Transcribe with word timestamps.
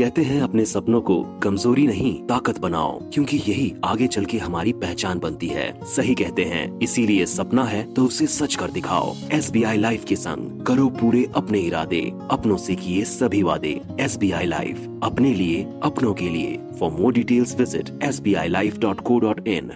कहते 0.00 0.22
हैं 0.22 0.40
अपने 0.42 0.64
सपनों 0.64 1.00
को 1.00 1.14
कमज़ोरी 1.42 1.86
नहीं, 1.86 2.12
ताकत 2.26 2.58
बनाओ, 2.58 2.92
क्योंकि 3.12 3.36
यही 3.38 3.72
आगे 3.84 4.06
चल 4.06 4.24
के 4.24 4.38
हमारी 4.38 4.72
पहचान 4.74 5.18
बनती 5.18 5.48
है। 5.48 5.66
सही 5.86 6.14
कहते 6.14 6.44
हैं, 6.44 6.78
इसीलिए 6.78 7.26
सपना 7.26 7.64
है 7.64 7.82
तो 7.94 8.04
उसे 8.04 8.26
सच 8.26 8.54
कर 8.54 8.70
दिखाओ। 8.70 9.14
एस 9.32 9.50
बी 9.50 9.62
आई 9.62 9.78
लाइफ 9.78 10.04
के 10.04 10.16
संग 10.16 10.64
करो 10.66 10.88
पूरे 11.00 11.24
अपने 11.36 11.58
इरादे, 11.60 12.00
अपनों 12.30 12.56
से 12.56 12.74
किए 12.76 13.04
सभी 13.04 13.42
वादे। 13.42 13.80
एस 14.00 14.16
बी 14.16 14.30
आई 14.32 14.46
लाइफ, 14.46 14.76
अपने 15.04 15.34
लिए, 15.34 15.62
अपनों 15.84 16.14
के 16.14 16.28
लिए। 16.28 16.58
For 16.80 16.90
more 16.92 17.12
details 17.12 17.54
visit 17.56 17.98
S 18.02 18.20
B 18.20 18.34
I 18.34 18.48
life 18.48 18.78
dot 18.78 19.00
co 19.00 19.18
dot 19.20 19.48
in 19.48 19.72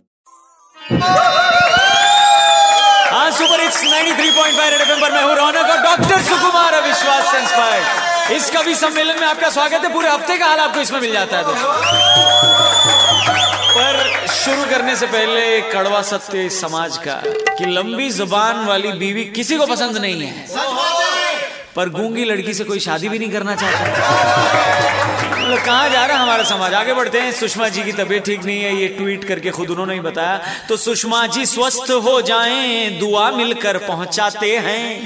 super 3.35 3.61
hits 3.61 3.79
93.5 3.85 4.69
red 4.71 4.81
FM 4.81 5.01
पर 5.01 5.13
मैं 5.13 5.23
हूँ 5.23 5.35
रौनक 5.37 5.71
और 5.71 5.79
डॉक्टर 5.83 6.21
सुकुमार 6.23 6.75
विश्वास 6.83 7.24
से 7.24 7.24
इंस्पायर्ड 7.24 7.24
इस 8.35 8.51
कवि 8.51 8.75
सम्मेलन 8.75 9.19
में 9.21 9.27
आपका 9.27 9.49
स्वागत 9.51 9.85
है। 9.85 9.93
पूरे 9.93 10.09
हफ़्ते 10.09 10.37
का 10.39 10.47
हाल 10.47 10.61
आपको 10.61 10.81
इसमें 10.81 11.01
मिल 11.01 11.13
जाता 11.13 11.39
है 11.39 11.43
पर 13.75 14.27
शुरू 14.29 14.65
करने 14.71 14.95
से 14.97 15.07
पहले 15.07 15.61
कड़वा 15.73 16.01
सत्य 16.03 16.49
समाज 16.53 16.97
का 17.07 17.15
कि 17.27 17.65
लंबी 17.67 18.09
ज़ुबान 18.11 18.65
वाली 18.67 18.93
बीवी 18.99 19.25
किसी 19.37 19.57
को 19.57 19.67
पसंद 19.67 19.97
नहीं 19.99 20.23
है। 20.23 20.33
पर 21.77 21.89
गूँगी 21.91 22.25
लड़की 22.25 22.55
से 22.55 22.65
कोई 22.65 22.81
शादी 22.81 23.09
भी 23.09 23.19
नहीं 23.19 23.31
करना 23.31 23.55
चाहता। 23.57 23.83
मतलब 25.35 25.65
कहाँ 25.65 25.89
जा 25.91 26.05
रहा 26.07 26.17
है 26.17 26.23
हमारा 26.23 26.45
समाज? 26.45 26.75
आगे 26.75 26.93
बढ़ते 26.95 27.21
हैं। 27.21 27.33
सुषमा 27.33 27.69
जी 27.69 27.83
की 27.83 27.93
तबीयत 27.93 28.25
ठीक 28.25 28.45
नहीं 28.45 28.63
है, 28.63 28.75
ये 28.77 28.87
ट्वीट 28.89 29.25
करके 29.25 29.51
खुद 29.51 29.71
उन्होंने 29.71 29.95
ही 29.95 30.01
बताया। 30.01 30.41
तो 30.69 30.77
सुषमा 30.77 31.27
जी, 31.27 31.47
स्वस्थ 31.47 31.91
हो 32.05 32.21
जाएँ, 32.23 32.91
दुआ 33.01 33.31
मिलकर 33.33 33.79
पहुंचाते 33.79 34.57
हैं। 34.59 35.05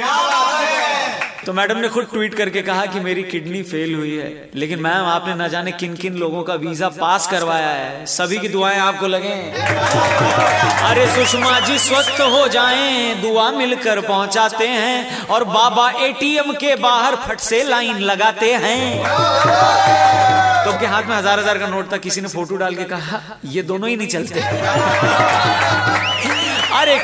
तो 1.49 1.53
मैडम 1.53 1.79
ने 1.79 1.89
खुद 1.89 2.05
ट्वीट 2.05 2.35
करके 2.35 2.63
कहा 2.63 2.85
कि 2.87 3.01
मेरी 3.01 3.23
किडनी 3.25 3.63
फेल 3.63 3.95
हुई 3.95 4.17
है। 4.17 4.25
लेकिन 4.55 4.81
मैम, 4.81 5.05
आपने 5.05 5.35
ना 5.35 5.47
जाने 5.49 5.73
किन 5.73 5.95
किन 5.95 6.15
लोगों 6.15 6.43
का 6.43 6.55
वीज़ा 6.55 6.89
पास 6.91 7.27
करवाया 7.27 7.69
है। 7.69 8.05
सभी 8.07 8.39
की 8.39 8.49
दुआएँ 8.49 8.79
आपको 8.79 9.07
लगे। 9.07 9.31
अरे 10.89 11.07
सुषमा 11.07 11.59
जी, 11.61 11.79
स्वस्थ 11.79 12.21
हो 12.23 12.47
जाएँ, 12.49 13.15
दुआ 13.23 13.51
मिलकर 13.53 14.01
पहुंचाते 14.01 14.67
हैं 14.67 15.27
और 15.27 15.45
बाबा 15.47 15.91
एटीएम 16.01 16.53
के 16.55 16.75
बाहर 16.77 17.17
फट 17.27 17.41
से 17.41 17.63
लाइन 17.65 17.99
लगाते 18.03 18.53
हैं। 18.57 18.99
तो 20.65 20.71
उनके 20.71 20.87
हाथ 20.87 21.03
में 21.03 21.17
हज़ार 21.17 21.39
हज़ार 21.39 21.59
का 21.59 21.67
नोट 21.67 21.93
था, 21.93 21.97
किसी 21.99 22.21
ने 22.21 22.29
फ़ोटो 22.29 22.57
डाल 22.57 22.75
के 22.75 22.85
कहा, 22.85 23.23
ये 23.47 23.63
दोनों 23.65 23.89
ही 23.89 23.97
नहीं 23.97 24.09
चलते। 24.09 24.41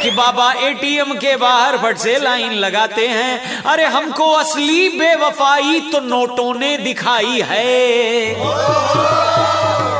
कि 0.04 0.10
बाबा 0.10 0.52
एटीएम 0.52 1.12
के 1.14 1.36
बाहर 1.36 1.76
फट 1.78 1.98
से 1.98 2.18
लाइन 2.18 2.52
लगाते 2.52 3.06
हैं। 3.08 3.62
अरे 3.62 3.84
हमको 3.84 4.30
असली 4.32 4.88
बेवफाई 4.88 5.80
तो 5.92 6.00
नोटों 6.00 6.54
ने 6.54 6.76
दिखाई 6.78 7.42
है। 7.44 8.28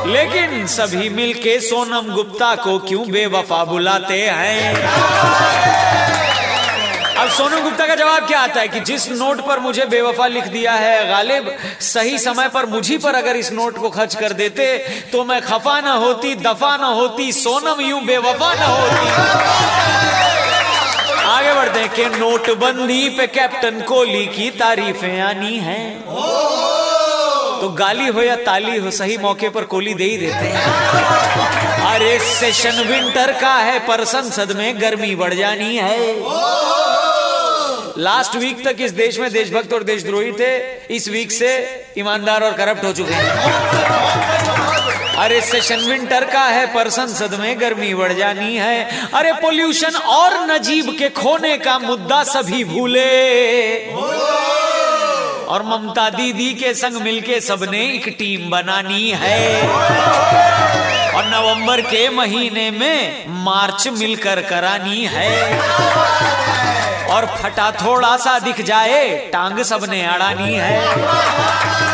लेकिन 0.07 0.65
सभी 0.67 1.09
मिलके 1.09 1.59
सोनम 1.59 2.13
गुप्ता 2.13 2.53
को 2.55 2.77
क्यों 2.79 3.11
बेवफा 3.11 3.63
बुलाते 3.65 4.21
हैं? 4.29 5.94
सोनम 7.35 7.63
गुप्ता 7.63 7.85
का 7.87 7.95
जवाब 7.95 8.27
क्या 8.27 8.39
आता 8.39 8.59
है 8.59 8.67
कि 8.67 8.79
जिस 8.79 9.07
नोट 9.11 9.39
पर 9.47 9.59
मुझे 9.59 9.85
बेवफा 9.85 10.27
लिख 10.27 10.45
दिया 10.47 10.73
है 10.73 11.07
गालिब, 11.07 11.49
सही 11.83 12.17
समय 12.19 12.47
पर 12.49 12.65
मुझी 12.65 12.97
पर 12.97 13.15
अगर 13.15 13.35
इस 13.35 13.51
नोट 13.51 13.77
को 13.77 13.89
खर्च 13.89 14.15
कर 14.15 14.33
देते 14.33 14.67
तो 15.11 15.23
मैं 15.23 15.41
खफा 15.41 15.79
ना 15.81 15.93
होती, 15.95 16.33
दफ़ा 16.37 16.75
ना 16.77 16.87
होती, 16.89 17.31
सोनम 17.33 17.81
यूँ 17.81 18.01
बेवफा 18.05 18.53
ना 18.53 18.65
होती। 18.67 19.09
आगे 21.25 21.53
बढ़ते 21.53 21.79
हैं 21.79 21.89
कि 21.89 22.05
नोटबंदी 22.15 23.09
पे 23.09 23.27
कैप्टन 23.29 23.81
कोहली 23.81 24.25
की 24.27 24.49
तारीफें 24.59 25.21
आनी 25.21 25.57
है। 25.59 25.79
तो 27.61 27.69
गाली 27.75 28.07
हो 28.07 28.21
या 28.21 28.35
ताली 28.45 28.77
हो, 28.77 28.91
सही 28.93 29.17
मौके 29.17 29.49
पर 29.49 29.63
कोहली 29.65 29.93
दे 29.93 30.03
ही 30.03 30.17
देते 30.17 30.45
हैं। 30.47 31.83
अरे 31.85 32.17
सेशन 32.31 32.83
विंटर 32.87 33.31
का 33.41 33.55
है, 33.55 33.79
पर 33.87 34.03
संसद 34.07 34.57
में 34.57 34.81
गर्मी 34.81 35.15
बढ़ 35.15 35.33
जानी 35.33 35.75
है। 35.77 35.99
लास्ट 37.97 38.35
वीक 38.35 38.63
तक 38.65 38.81
इस 38.81 38.91
देश 38.91 39.19
में 39.19 39.31
देशभक्त 39.31 39.73
और 39.73 39.83
देशद्रोही 39.83 40.31
थे, 40.31 40.55
इस 40.95 41.07
वीक 41.09 41.31
से 41.31 41.49
ईमानदार 41.97 42.43
और 42.43 42.53
करप्ट 42.53 42.83
हो 42.85 42.91
चुके 42.93 43.13
हैं। 43.13 43.29
अरे 45.17 45.39
सेशन 45.41 45.79
विंटर 45.81 46.25
का 46.25 46.43
है 46.43 46.65
पर 46.73 46.89
संसद 46.89 47.33
में 47.33 47.59
गर्मी 47.61 47.93
बढ़ 47.93 48.13
जानी 48.13 48.55
है। 48.55 49.09
अरे 49.13 49.31
पोल्यूशन 49.33 49.95
और 49.95 50.33
नजीब 50.51 50.95
के 50.99 51.09
खोने 51.09 51.57
का 51.57 51.77
मुद्दा 51.79 52.23
सभी 52.23 52.63
भूले। 52.63 53.05
और 55.45 55.63
ममता 55.63 56.09
दीदी 56.09 56.53
के 56.53 56.73
संग 56.73 57.01
मिलके 57.01 57.39
सबने 57.41 57.85
एक 57.93 58.07
टीम 58.19 58.49
बनानी 58.49 59.11
है। 59.15 60.24
नवंबर 61.45 61.81
के 61.81 62.09
महीने 62.09 62.71
में 62.71 63.25
मार्च 63.27 63.87
मिलकर 63.87 64.41
करानी 64.41 65.09
है। 65.11 65.59
और 67.05 67.25
फटा 67.25 67.71
थोड़ा 67.71 68.17
सा 68.17 68.39
दिख 68.39 68.61
जाए, 68.61 69.17
टांग 69.33 69.59
सबने 69.59 70.05
अड़ानी 70.05 70.53
है। 70.53 70.81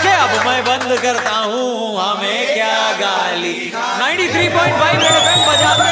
कि 0.01 0.07
अब 0.07 0.47
मैं 0.47 0.65
बंद 0.65 0.99
करता 0.99 1.31
हूँ? 1.31 2.01
हमें 2.01 2.53
क्या 2.53 2.91
गाली? 2.91 3.73
93.5 3.99 4.79
पॉइंट 4.79 5.01
फाइव 5.03 5.49
बजाते 5.49 5.90